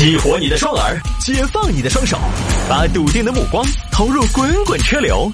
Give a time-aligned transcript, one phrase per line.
[0.00, 2.18] 激活你的双耳，解放你的双手，
[2.70, 3.62] 把笃定的目光
[3.92, 5.30] 投入滚滚车流。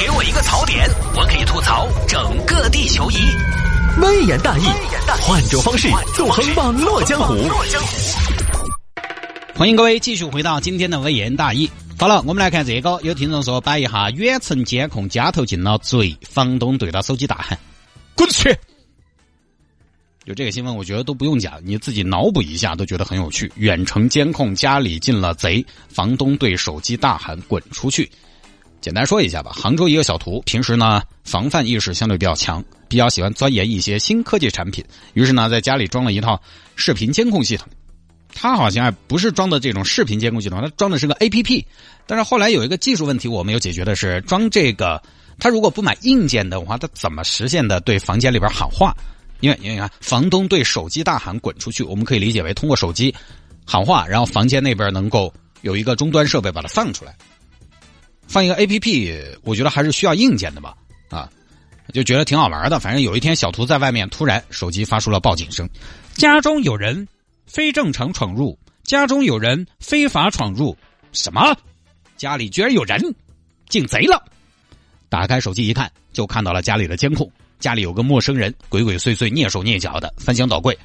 [0.00, 3.16] 给我一个槽点，我可以吐槽整个地球仪。
[4.00, 4.62] 微言大义，
[5.20, 7.34] 换种方式纵横网络江湖。
[9.54, 11.70] 欢迎各位继续回到今天的微言大义。
[11.98, 17.58] 好了，我们来看这个，有听众说摆一下远程监控家头进了贼，房东对着手机大喊
[18.16, 18.58] ：“滚出去！”
[20.26, 23.50] 就这个新闻，我觉得都不用讲，你自己脑补一下都觉得很有趣。
[23.54, 28.10] 远程监控家里进了贼，房东对手机大喊：“滚出去！”
[28.82, 34.84] 简单说一下吧，杭州一个小图，平时呢防范意识相对比较强，比较喜欢钻研一些新科技产品，
[35.14, 36.42] 于是呢在家里装了一套
[36.74, 37.68] 视频监控系统。
[38.34, 41.64] 他好像不是装的这种视频监控系统，他装的是个 A P P。
[42.04, 45.00] 但是后来有一个技术问题我没有解决的是，装这个
[45.38, 48.92] 他如果不买硬件的话，他怎么实现的对房间里边喊话？
[49.40, 53.14] 因为因为你看，房东对手机大喊“滚出去”，我们可以理解为通过手机
[53.64, 57.14] 喊话，然后房间那边能够有一个终端设备把它放出来。
[58.26, 60.76] 放一个 A P P，我觉得还是需要硬件的吧？
[61.10, 61.30] 啊，
[61.92, 62.80] 就觉得挺好玩的。
[62.80, 65.68] 反正有一天，小图在外面突然手机发出了报警声，
[66.14, 67.06] 家中有人。
[67.48, 70.76] 非正常闯入，家中有人非法闯入，
[71.12, 71.56] 什么？
[72.16, 73.00] 家里居然有人
[73.68, 74.20] 进贼了！
[75.08, 80.76] 打开手机一看，就看到了家里的监控，家里有个陌生人鬼鬼祟祟、蹑手蹑脚的翻箱倒柜。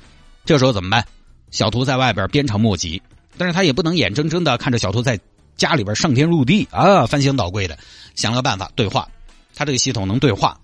[0.46, 1.06] 这时候怎么办？
[1.52, 3.02] 小图在外边鞭长莫及，
[3.38, 5.20] 但是他也不能眼睁睁的看着小图在
[5.58, 7.78] 家里边上天入地啊，翻箱倒柜的。
[8.16, 9.08] 想了个办法，对话。
[9.54, 10.60] 他这个系统能对话，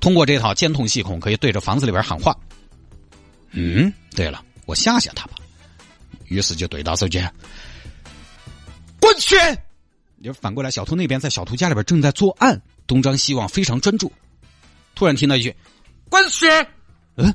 [0.00, 2.36] 通过这套监控系统可以对着房子里边喊话。
[3.52, 4.44] 嗯，对了。
[4.66, 5.32] 我吓吓他吧，
[6.26, 7.20] 于是就对到手机，
[9.00, 9.34] 滚去！
[10.22, 14.12] 就反过来，小图那边在小图家里边正在作案，东张西望，非常专注。
[15.00, 15.56] 突然听到一句
[16.10, 16.46] ：“滚去！”
[17.16, 17.34] 嗯，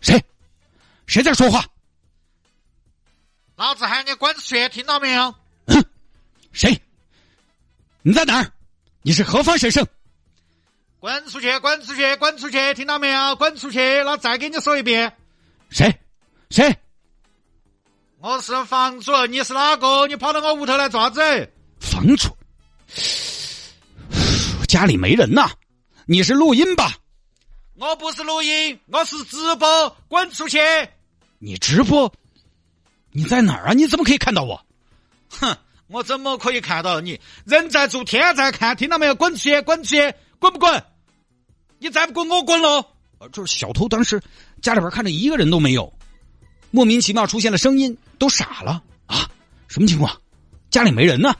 [0.00, 0.24] 谁？
[1.08, 1.66] 谁在说话？
[3.56, 5.34] 老子喊你滚出去，听到没有？
[5.64, 5.84] 嗯，
[6.52, 6.80] 谁？
[8.02, 8.52] 你在哪儿？
[9.02, 9.84] 你是何方神圣？
[11.00, 11.58] 滚出去！
[11.58, 12.14] 滚出去！
[12.14, 12.72] 滚出去！
[12.74, 13.34] 听到没有？
[13.34, 13.80] 滚出去！
[14.04, 15.12] 那再给你说一遍。
[15.70, 15.92] 谁？
[16.50, 16.72] 谁？
[18.18, 20.06] 我是房主，你是哪个？
[20.06, 21.52] 你跑到我屋头来做啥子？
[21.80, 22.28] 房主，
[24.68, 25.50] 家里没人呐，
[26.08, 26.94] 你是录音吧？
[27.74, 30.60] 我不是录音，我是直播，滚出去！
[31.40, 32.12] 你直播？
[33.10, 33.72] 你在哪儿啊？
[33.72, 34.64] 你怎么可以看到我？
[35.28, 35.58] 哼，
[35.88, 37.20] 我怎么可以看到你？
[37.44, 39.16] 人在做，天在看，听到没有？
[39.16, 39.60] 滚出去！
[39.62, 40.14] 滚出去！
[40.38, 40.80] 滚不滚？
[41.80, 42.86] 你再不滚，我滚了。
[43.32, 44.22] 就是小偷，当时
[44.62, 45.92] 家里边看着一个人都没有。
[46.70, 49.28] 莫名其妙出现了声音，都傻了啊！
[49.66, 50.22] 什么情况？
[50.70, 51.30] 家里没人呢？
[51.30, 51.36] 啊，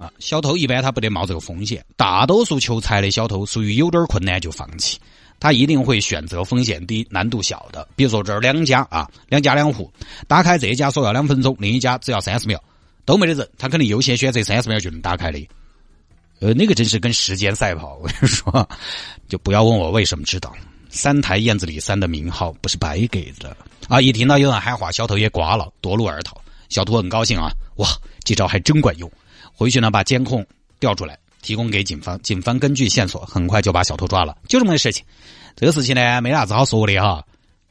[0.00, 4.98] 啊小偷一般他不得冒这个风险，大多数求财的小偷属于有点困难就放弃，
[5.38, 7.86] 他一定会选择风险低、难度小的。
[7.94, 9.92] 比如说这儿两家啊，两家两户，
[10.26, 12.58] 打开这家所要两分钟，另一家只要三十秒，
[13.04, 15.46] 都没得人，他肯定优先选择三十秒就能打开的。
[16.40, 18.66] 呃，那个真是跟时间赛跑，我跟你说，
[19.28, 20.50] 就不要问我为什么知道。
[20.88, 23.56] 三台燕子李三的名号不是白给的
[23.86, 24.00] 啊！
[24.00, 26.40] 一听到有人喊话，小偷也挂了，夺路而逃。
[26.68, 27.88] 小偷很高兴啊，哇，
[28.24, 29.08] 这招还真管用！
[29.60, 30.46] 回去呢，把监控
[30.78, 32.18] 调出来，提供给警方。
[32.22, 34.34] 警方根据线索，很快就把小偷抓了。
[34.48, 35.04] 就这么个事情，
[35.54, 37.22] 这个事情呢，没啥子好说的哈。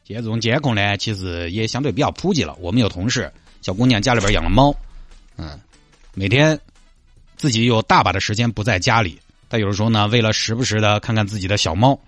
[0.05, 2.55] 这种监控呢，其实也相对比较普及了。
[2.59, 3.33] 我们有同事，
[3.63, 4.71] 小姑娘家里边养了猫，
[5.35, 5.59] 嗯，
[6.13, 6.59] 每天
[7.37, 9.17] 自己有大把的时间不在家里，
[9.47, 11.99] 但有时候呢，为了时不时的看看自己的小猫。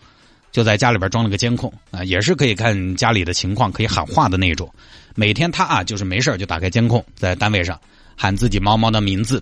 [0.51, 4.71] 就在家里边装了个监控啊，也是可以看家里的情况，可以喊话的那种。
[5.15, 7.79] 每天他啊，就是没事就打开监控，在单位上
[8.15, 9.41] 喊自己猫猫的名字。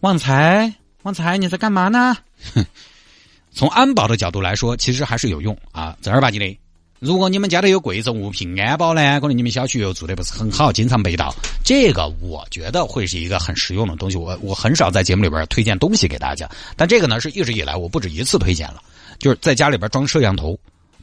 [0.00, 0.72] 旺财，
[1.02, 2.16] 旺财，你在干嘛呢？
[3.50, 6.56] 从安保的角度来说，其实还是有用啊，正儿八经的。
[7.00, 14.16] 如果你们家里有贵重物品，安保呢，可能你们小区又做的不是很好，经常被盗，这个我觉得会是一个很实用的东西。
[14.16, 18.80] 我我很少在节目里边推荐东西给大家，但这个呢，是一直以来我不止一次推荐了。
[19.18, 20.56] 就是在家里边装摄像头，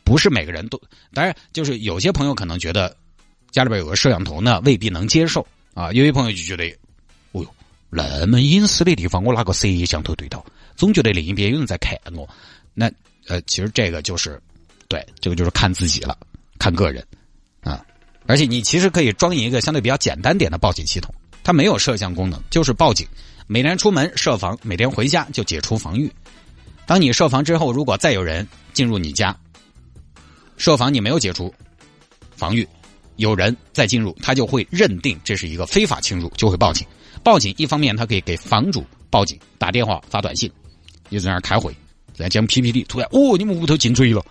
[0.05, 0.81] 不是每个人都。
[1.13, 2.95] 当然，就是有些朋友可能觉得
[3.51, 5.91] 家里边有个摄像头呢，未必能接受啊。
[5.91, 6.73] 有些朋友就觉得，
[7.95, 10.45] 那么隐私的地方，我拿个摄像头对到，
[10.75, 12.27] 总觉得另一边有人在看我。
[12.73, 12.91] 那
[13.27, 14.41] 呃，其实这个就是，
[14.87, 16.17] 对，这个就是看自己了，
[16.59, 17.05] 看个人
[17.61, 17.85] 啊。
[18.27, 21.13] 而且你其实可以装一个相对比较简单点的报警系统，
[21.43, 23.07] 它没有摄像功能，就是报警。
[23.47, 26.11] 每天出门设防，每天回家就解除防御。
[26.85, 29.35] 当你设防之后，如果再有人进入你家，
[30.57, 31.53] 设防你没有解除
[32.35, 32.67] 防御，
[33.15, 36.85] 有人再进入，他就会认定这是一个非法侵入，就会报警。
[37.23, 40.51] 报警一方面，他可以给房主报警，打电话发短信，
[41.09, 41.75] 就在那儿开会，
[42.13, 42.83] 在讲 PPT。
[42.83, 44.23] 突然，哦，你们屋头进贼了，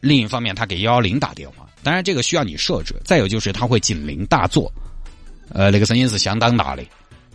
[0.00, 2.94] 另一方面，他给幺幺零打电话，当然这个需要你设置。
[3.04, 4.72] 再有就是他会警铃大作，
[5.50, 6.82] 呃，那个声音是相当大的。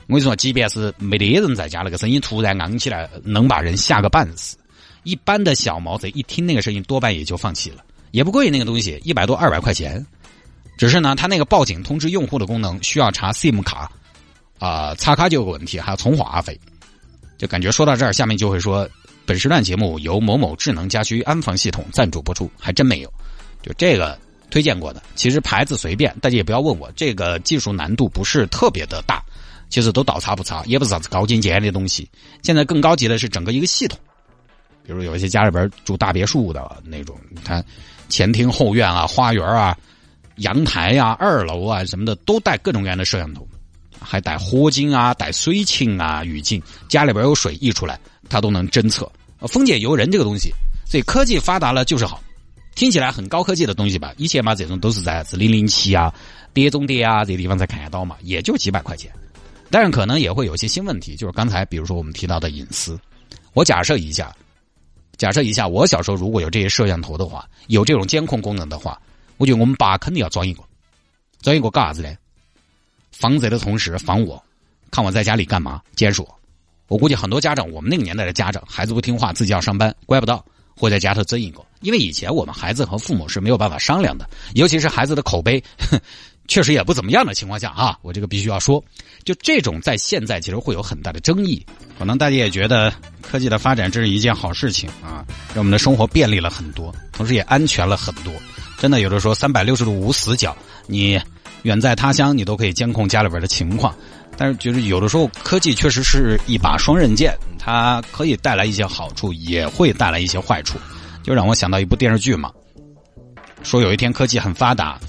[0.07, 4.57] 我跟你说，即便是没得人在家，那个声音突然昂起来，能把人吓个半死。
[5.03, 10.05] 一般的小毛贼一听那个声音，多半也就放弃了，也不贵，那个东西一百多二百块钱。
[10.77, 13.91] 只是呢，他那个报警通知用户的功能需要查 SIM 卡，
[14.59, 16.59] 啊，擦卡就有个问题，还要充话费。
[17.37, 18.87] 就感觉说到这儿，下面就会说。
[19.25, 23.11] 本时段节目由某某智能家居安防系统赞助播出，还真没有，
[23.61, 24.17] 就这个
[24.49, 25.03] 推荐过的。
[25.15, 29.21] 其实牌子随便，大家也不要问我，这个技术难度不是特别的大，
[29.67, 32.09] 其实都倒擦不擦，也不是啥子高精尖的东西。
[32.41, 33.99] 现在更高级的是整个一个系统，
[34.85, 37.61] 比如有一些家里边住大别墅的那种，它
[38.07, 39.77] 前厅后院啊、花园啊、
[40.37, 43.45] 阳台呀、二楼啊什么的，都带各种各样的摄像头，
[43.99, 47.99] 还带火警啊、带水情啊、预警，家里边有水溢出来，
[48.29, 49.11] 它都能侦测。
[49.47, 50.51] 封建游人这个东西，
[50.85, 52.21] 所以科技发达了就是好，
[52.75, 54.13] 听起来很高科技的东西吧？
[54.17, 56.13] 以前嘛，这种都是在是零零七啊、
[56.53, 59.11] 碟中谍啊这些地方才看得到嘛，也就几百块钱。
[59.69, 62.99] 但是可能也会有些新问题，就是刚才比如说我们提到的隐私。
[63.53, 64.33] 我假设一下，
[65.17, 68.99] 假设一下，我小时候如果有这些摄像头的话，有这种监控功能的话，
[69.37, 70.63] 我觉得我们爸肯定要装一个，
[71.41, 72.09] 装一个干啥子呢？
[73.17, 74.41] 防贼的同时防我，
[74.91, 76.39] 看我在家里干嘛，监视我。
[76.87, 81.61] 我估计很多家长，我们那个年代的家长，孩子不听话，自己要上班，乖不到，会在家头增一个。
[81.81, 85.61] 因为以前我们孩子和父母是没有办法商量的，尤其是孩子的口碑，
[86.47, 88.83] 确实也不怎么样的情况下啊，我这个必须要说，
[89.25, 91.65] 就这种在现在其实会有很大的争议。
[91.97, 98.31] 可能大家也觉得科技的发展这是一件好事情啊，让我们的生活便利了很多，同时也安全了很多。
[98.77, 100.55] 真的有的时候三百六十度无死角，
[100.85, 101.19] 你
[101.63, 103.95] 远在他乡，你都可以监控家里边的情况。
[104.37, 110.77] 但是，就是有的时候科技确实是一把双刃剑，它可以带来一些好处，也会带来一些坏处。
[111.23, 112.51] 就让我想到一部电视剧嘛，
[113.63, 114.99] 说有一天科技很发达，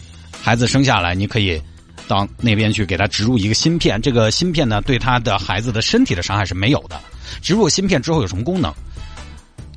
[0.42, 1.60] 孩子生下来，你可以
[2.08, 6.98] 到那边去给他植入一个芯片，这个芯片呢，对他的孩子的身体的伤害是没有的。
[7.42, 8.72] 植入芯片之后有什么功能？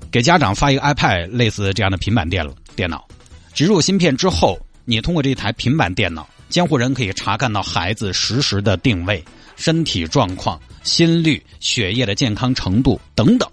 [0.09, 2.45] 给家长发一个 iPad 类似这样的平板电
[2.75, 3.05] 电脑，
[3.53, 9.23] 植入芯片之后，你通过这台平板电脑，监护人可以查看到孩子实时的定位。
[9.57, 13.47] 身体状况、心率、血液的健康程度等等，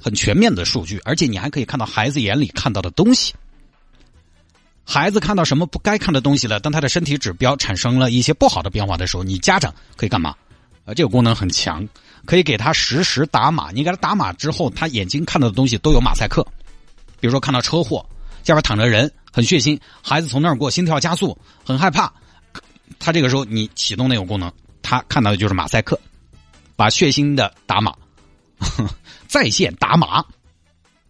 [0.00, 3.34] 很全面的数据，而且你还可以看到孩子眼里看到的东西。
[4.84, 6.60] 孩子看到什么不该看的东西了？
[6.60, 10.32] 当他的身体指标产生了一些不好的变化的时候，你家长可以干嘛？
[10.84, 11.86] 呃，这个功能很强，
[12.24, 13.72] 可以给他实时打码。
[13.72, 16.46] 你给他打码之后，他眼睛看到的东西都有马赛克。
[17.18, 18.06] 比如说看到车祸，
[18.44, 22.12] 下边躺着人，很血腥，孩子从那儿过，心跳加速，很害怕。
[22.98, 24.52] 他这个时候你启动那种功能。
[24.80, 26.00] 他看到的就是马赛克，
[26.74, 27.94] 把血腥的打码，
[29.28, 30.24] 在线打码，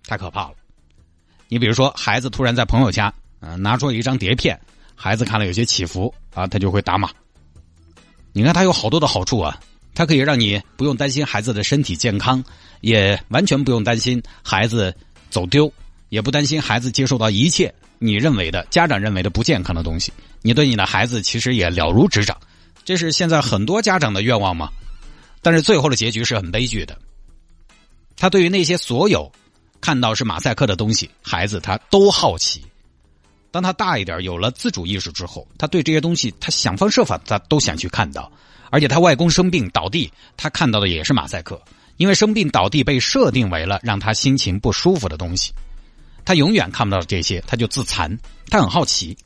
[0.04, 0.54] 太可怕了。
[1.48, 4.58] 你比如说，孩子突然在朋友家，嗯，拿出了一张碟片，
[4.96, 7.08] 孩子看了有些起伏啊，他就会打码。
[8.32, 9.60] 你看，它有好多的好处啊，
[9.94, 12.42] 它可以让你不用担心孩子的身体健康，
[12.80, 14.92] 也完全不用担心孩子
[15.30, 15.72] 走丢，
[16.08, 20.12] 也不担心孩子接受到一切你认为的家长认为的不健康的东西。
[20.42, 22.36] 你对你的孩子其实也了如指掌。
[22.84, 24.70] 这是现在很多家长的愿望吗？
[25.42, 26.98] 但是最后的结局是很悲剧的。
[28.16, 29.30] 他对于那些所有
[29.80, 32.64] 看到是马赛克的东西，孩子他都好奇。
[33.50, 38.30] 当他大一点有了自主意识之后，他对这些东西他想方设法他都想去看到。
[38.70, 41.58] 而且他外公生病倒地，他看到的也是马赛克，
[41.96, 45.52] 因为生病倒地被设定为了让他心情不舒服的东西。
[46.24, 48.18] 他永远看不到这些，他就自残。
[48.50, 49.16] 他很好奇，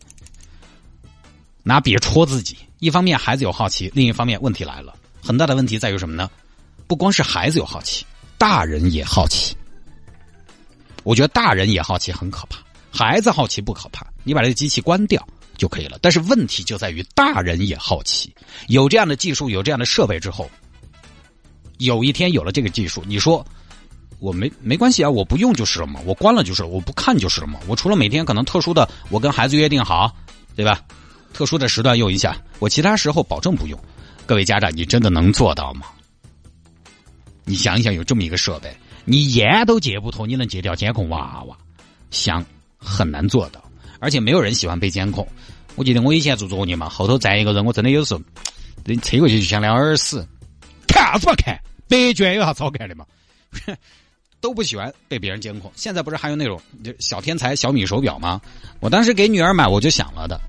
[1.62, 2.57] 拿笔戳自己。
[2.78, 6.28] 一方面孩子有好奇，另一方面问题来了，很大的问题在于什么呢？
[6.88, 8.04] 不光是孩子有好奇，
[8.37, 9.57] 大人也好奇。
[11.04, 12.59] 我觉得大人也好奇很可怕，
[12.90, 15.25] 孩子好奇不可怕，你把这个机器关掉
[15.57, 15.99] 就可以了。
[16.02, 18.35] 但是问题就在于大人也好奇，
[18.66, 20.50] 有这样的技术，有这样的设备之后，
[21.78, 23.45] 有一天有了这个技术，你说
[24.19, 27.61] 我没没关系啊，我不用就是了嘛，我关了就是了，我不看就是了嘛。
[27.69, 30.12] 我除了每天可能特殊的，我跟孩子约定好，
[30.57, 30.83] 对吧？
[31.33, 33.79] 特殊的时段用一下，我其他时候保证不用。
[34.27, 35.87] 各位家长，你真的能做到吗？
[37.45, 38.75] 你想一想，有这么一个设备，
[39.05, 41.57] 你烟都戒不脱，你能戒掉监控娃娃？
[42.11, 42.45] 想
[42.77, 43.62] 很难做到，
[43.99, 45.27] 而且没有人喜欢被监控。
[45.75, 48.21] 我记得我以前做作业嘛，后头站一个人，我真的有时候
[48.85, 50.25] 你车过去就想两耳屎，
[50.87, 51.59] 看啥子嘛看？
[51.89, 53.05] 白卷有啥子好看的嘛？
[54.41, 55.71] 都不喜欢被别人监控。
[55.75, 56.61] 现在不是还有那种
[56.99, 58.41] 小天才小米手表吗？
[58.81, 60.41] 我当时给女儿买，我就想了的。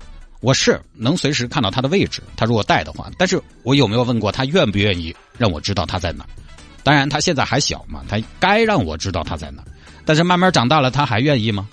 [0.44, 6.26] 我是能随时看到他的位置，他如果带的话，但是我有没有问过他愿不愿意让我知道他在哪？
[6.82, 9.64] 当然他现在还小嘛，他该让我知道他在哪。
[10.04, 11.66] 但是慢慢长大了，他还愿意吗？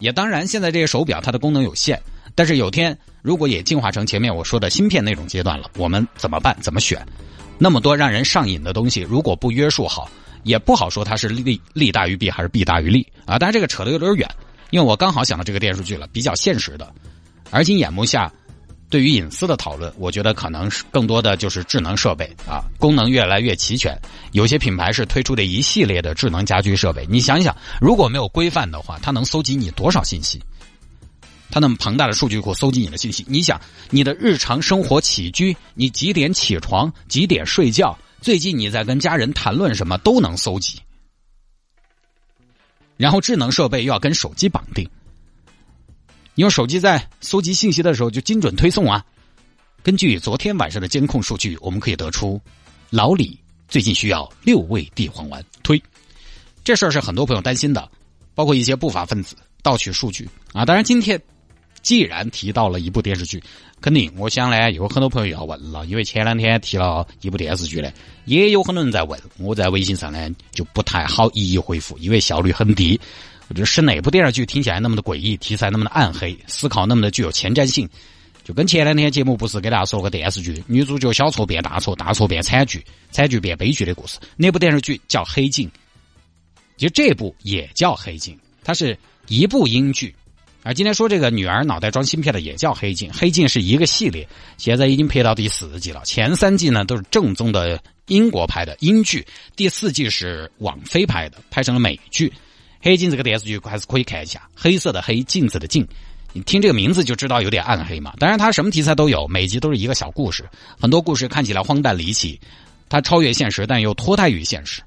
[0.00, 2.02] 也当然，现在这些手表它的功能有限，
[2.34, 6.56] 但是有天如果也进化成前面我说的芯片那种阶段了，我们怎么办？
[6.60, 7.06] 怎么选？
[7.58, 10.10] 那么多让人上瘾的东西，如果不约束好，
[10.42, 13.38] 也不好说它是利利大于弊还是弊大于利啊！
[13.38, 14.28] 当然这个扯得有点远，
[14.70, 16.92] 因为我刚好想到这个电视剧了，比较现实的。
[17.50, 18.32] 而今眼目下，
[18.88, 23.96] 对于隐私的讨论，我觉得可能是更多的就是智能设备啊，功能越来越齐全。
[24.32, 30.40] 有些品牌是推出的一系列的智能家居设备，你想一想，如果没有规范的话，它能搜集你多少信息？
[31.52, 40.78] 它那么庞大的数据库搜集你的信息，你想你的日常生活起居，你几点起床，几点睡觉，最近你在跟家人谈论什么，都能搜集。
[42.96, 44.88] 然后智能设备又要跟手机绑定，
[46.34, 49.04] 你用手机在搜集信息的时候就精准推送啊。
[49.82, 52.40] 根据昨天晚上的监控数据，我们可以得出，
[52.90, 55.44] 老李最近需要六味地黄丸。
[55.62, 55.82] 推，
[56.64, 57.90] 这事儿是很多朋友担心的，
[58.34, 60.64] 包括一些不法分子盗取数据啊。
[60.64, 61.20] 当然今天。
[61.82, 63.42] 既然提到了一部电视剧，
[63.80, 67.90] 肯定我想呢，有很多朋友要问了，因为前两天提了一部电视剧呢，
[68.26, 73.00] 也有很多人在问，我在微信上呢就不太好一一回复，因为效率很低。
[73.50, 77.86] 我觉得是哪部电视剧听起来那么的诡异，题材那么的暗黑，思考那么的具有前瞻性，
[78.44, 82.80] 就跟前两天节目不是给大家说个电视剧，女主角小错变大错，大错变惨剧，
[83.10, 84.20] 惨剧变悲剧的故事。
[84.36, 85.66] 那部电视剧叫《黑镜》，
[86.76, 90.14] 其实这部也叫《黑镜》，它是一部英剧。
[90.62, 94.28] 而今天说这个女儿脑袋装芯片的也叫《黑镜》，《黑镜》是一个系列，
[94.58, 96.02] 现在已经拍到第四季了。
[96.04, 99.26] 前三季呢都是正宗的英国拍的英剧，
[99.56, 102.28] 第四季是网飞拍的，拍成了美剧。
[102.80, 105.86] 《黑镜》这个电视剧还是可以看一下，黑色的黑，镜子的镜，
[106.32, 108.14] 你听这个名字就知道有点暗黑嘛。
[108.18, 110.48] 当然它什么题材都有，每集都是一个小故事，
[110.80, 112.40] 很多故事看起来荒诞离奇，
[112.88, 114.82] 它超越现实，但又脱胎于现实。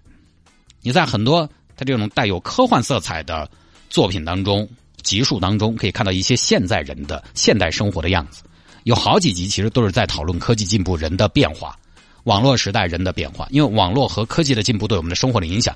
[0.82, 3.50] 你在很多它这种带有科幻色彩的
[3.90, 4.68] 作品当中。
[5.04, 8.42] 集数当中可以看到一些现在人的现代生活的样子，
[8.86, 11.78] 有好几集其实都是在讨论科技进步、人的变化、
[12.24, 13.46] 网络时代人的变化。
[13.52, 15.76] 因为网络和科技的进步对我们的生活的影响，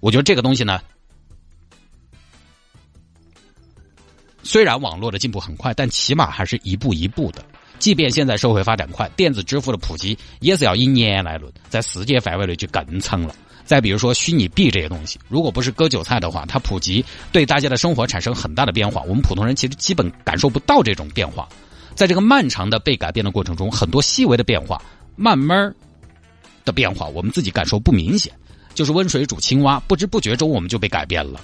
[0.00, 0.82] 我觉得这个东西呢，
[4.42, 7.44] 虽然网络的进步很快，但起码还是一步一步的。
[7.78, 13.34] 即便现在社会发展快，电子支付的普及也是要以年来论，在世界范围内就更长了。
[13.64, 19.02] 再比如说虚拟币这些东西，如果不是割韭菜的话，它普及对大家的生活产生很大的变化。
[19.02, 21.48] 我们普通人其实基本感受不到这种变化。
[21.94, 24.82] 在这个漫长的被改变的过程中，很多细微的变化，
[25.16, 25.72] 慢慢
[26.64, 28.32] 的变化，我们自己感受不明显。
[28.74, 31.40] 就是温水煮青蛙，不知不觉中我们就被改变了。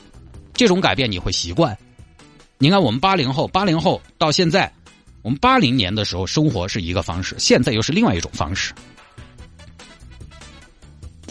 [0.52, 1.76] 这种改变你会习惯。
[2.58, 4.72] 你看，我们八零后，八零后到现在，
[5.22, 8.72] 我们八零年的时候生活是一个方式，现在又是另外一种方式。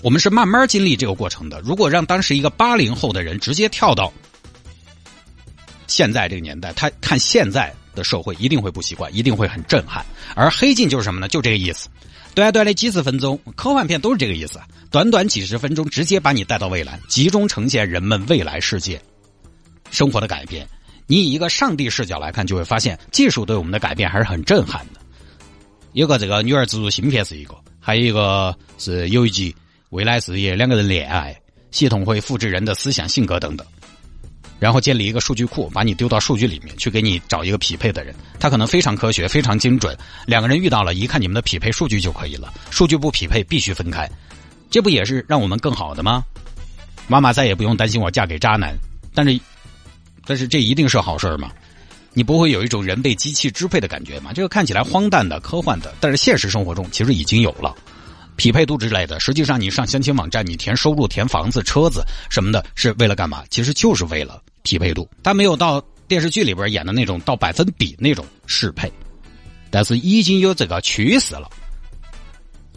[0.03, 1.59] 我们是慢慢经历这个过程的。
[1.61, 4.13] 如果让当时一个八零后的人直接跳到
[5.87, 10.05] 现在这个年代，他看现在的社会一定会不习惯，一定会很震撼。
[10.35, 11.27] 而黑镜就是什么呢？
[11.27, 11.89] 就这个意思，
[12.35, 14.61] 短短的几十分钟，科幻片都是这个意思。
[14.91, 19.01] 短短几十分钟，直接把你带到未来，集中呈现人们未来世界
[19.89, 20.67] 生活的改变。
[21.07, 24.99] 你以一个上帝视角来看，就会发现技术对我们的改变还是很震撼的。
[25.93, 29.55] 有个这个女儿植入芯片是一个，还有一个是有一集。
[29.91, 31.33] 未来事业，两个人恋爱，
[31.71, 33.65] 系统会复制人的思想、性格等等，
[34.59, 38.13] 然后建立一个数据库，把你丢到数据里面去，给你找一个匹配的人。
[38.37, 39.95] 他可能非常科学、非常精准。
[40.25, 42.53] 两个人遇到了，一看你们的匹配数据就可以了。
[42.71, 44.09] 数据不匹配，必须分开。
[44.69, 46.25] 这不也是让我们更好的吗？
[47.07, 48.75] 妈妈再也不用担心我嫁给渣男。
[49.13, 49.39] 但是，
[50.25, 51.51] 但是这一定是好事吗？
[52.13, 54.31] 你不会有一种人被机器支配的感觉吗？
[54.33, 57.75] 这个看起来荒诞的、科幻的，但是现实生活中其实已经有了。
[58.37, 63.43] 匹配度之类的，实际上你上相亲网站，你填收入、填房子、车子什么的，是为了干嘛？
[63.49, 65.09] 其实就是为了匹配度。
[65.23, 68.91] 他没有到电视剧里边演的那种到百分比那种适配，
[69.69, 71.49] 但是已经有这个趋势了。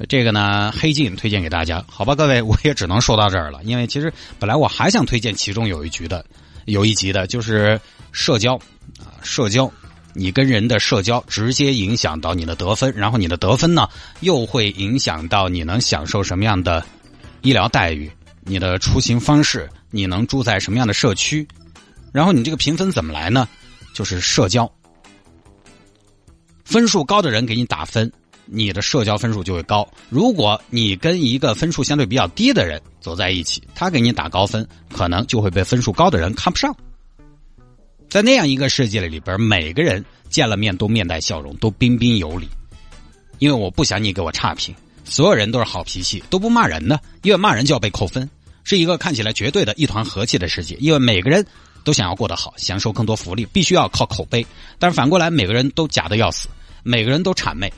[0.08, 3.60] 这个呢，黑镜推荐给大家，好吧，各位，我也只能说到这儿了。
[3.64, 6.24] 因为其实本来我还想推荐其中有一局的，
[6.68, 7.80] 有一集的，就是
[8.12, 8.54] 社交
[9.00, 9.70] 啊，社交。
[10.14, 13.88] 你跟人的社交直接影响到你的得分，然后你的得分呢，
[14.20, 16.84] 又会影响到你能享受什么样的
[17.42, 18.10] 医疗待遇，
[18.40, 21.46] 你的出行方式，你能住在什么样的社区，
[22.10, 23.46] 然后你这个评分怎么来呢？
[23.94, 24.68] 就是社交，
[26.64, 28.10] 分数高的人给你打分，
[28.50, 29.86] 你的社交分数就会高。
[30.08, 36.74] 如果你跟一个分数相对比较低的人走在一起，他给你打高分，可能就会被分数高的人看不上。
[38.08, 42.48] 在那样一个世界里边，每个人见了面都面带笑容，都彬彬有礼，
[43.38, 44.74] 因为我不想你给我差评。
[45.04, 48.28] 所有人都是好脾气，都不骂人的，因为骂人就要被扣分。
[48.64, 51.46] 是一个看起来绝对的一团和气的世界，因为每个人
[51.82, 54.46] 都想要过得好，享受更多福利，必须要靠口碑。
[54.78, 56.48] 但是反过来，每个人都假的要死，
[56.82, 57.72] 每个人都谄媚，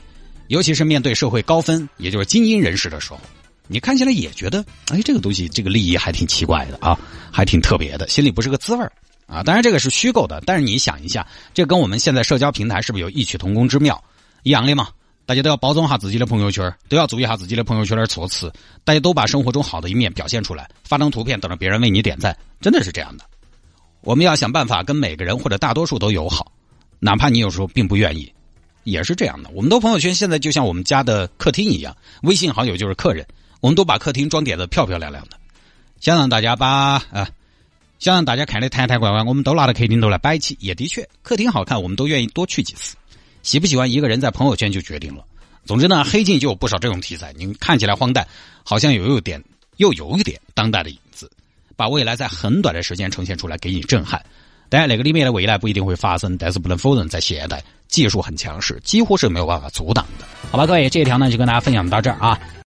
[0.51, 3.21] 尤其是面对社会高分，也就是精英人士的时候，
[3.67, 6.99] 你看起来也觉得，哎，这个东西，这个利益还挺奇怪的啊，
[7.31, 8.83] 还挺特别的，心里不是个滋味
[9.27, 9.41] 啊。
[9.43, 14.03] 当然，这个是虚构的，但是你想一下，这跟我们现在社交平台是不是有异曲同工之妙？
[14.43, 14.89] 一样的嘛。
[15.25, 18.51] 大家都要包装下自己的朋友圈，都要注意下自己的朋友圈的措辞。
[18.83, 23.23] 大家都把生活中好的一面表现出来，发张图片等着别人为你点赞，真的是这样的。
[24.01, 26.51] 我们要想办法跟每个人或者大多数都友好，
[26.99, 28.29] 哪怕你有时候并不愿意，
[28.83, 29.49] 也是这样的。
[29.53, 33.25] 我们的朋友圈现在就像我们家的客厅一样，微信好友就是客人，
[33.59, 35.37] 我们都把客厅装点的漂漂亮亮的，
[35.99, 36.67] 想让大家把
[37.11, 37.29] 啊，
[37.99, 40.57] 想让大家看的坛坛罐罐，我们都拿到客厅头来摆起。
[40.59, 42.95] 也的确，客厅好看，我们都愿意多去几次。
[43.43, 45.23] 喜不喜欢一个人在朋友圈就决定了。
[45.65, 48.27] 总之呢，黑镜就有不少这种题材，您看起来荒诞，
[48.63, 49.43] 好像有一点
[49.77, 51.29] 又有一点当代的影子，
[51.75, 54.23] 把未来在很短的时间呈现出来，给你震撼。
[54.71, 60.25] 当然，那个里面的未来不一定会发生，但是不能否认，在现代技术很强势，几乎是没有办法阻挡的。
[60.49, 62.39] 好吧，各位，这一条呢就跟大家分享到这儿啊。